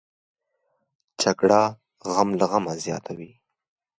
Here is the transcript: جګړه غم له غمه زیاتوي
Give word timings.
جګړه 1.21 1.61
غم 2.11 2.29
له 2.39 2.45
غمه 2.51 2.73
زیاتوي 2.85 3.31